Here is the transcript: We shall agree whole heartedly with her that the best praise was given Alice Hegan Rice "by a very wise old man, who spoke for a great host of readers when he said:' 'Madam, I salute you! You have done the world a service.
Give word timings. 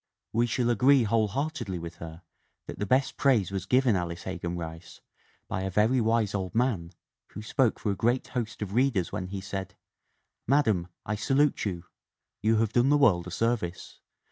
We 0.33 0.47
shall 0.47 0.71
agree 0.71 1.03
whole 1.03 1.27
heartedly 1.27 1.77
with 1.77 1.97
her 1.97 2.23
that 2.65 2.79
the 2.79 2.87
best 2.87 3.17
praise 3.17 3.51
was 3.51 3.67
given 3.67 3.95
Alice 3.95 4.23
Hegan 4.23 4.57
Rice 4.57 4.99
"by 5.47 5.61
a 5.61 5.69
very 5.69 6.01
wise 6.01 6.33
old 6.33 6.55
man, 6.55 6.89
who 7.33 7.43
spoke 7.43 7.77
for 7.79 7.91
a 7.91 7.95
great 7.95 8.29
host 8.29 8.63
of 8.63 8.73
readers 8.73 9.11
when 9.11 9.27
he 9.27 9.41
said:' 9.41 9.75
'Madam, 10.47 10.87
I 11.05 11.13
salute 11.13 11.65
you! 11.65 11.85
You 12.41 12.55
have 12.55 12.73
done 12.73 12.89
the 12.89 12.97
world 12.97 13.27
a 13.27 13.31
service. 13.31 13.99